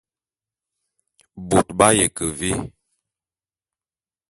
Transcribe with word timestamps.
Bôt 1.49 1.67
b'aye 1.77 2.07
ke 2.15 2.25
vé? 2.39 2.51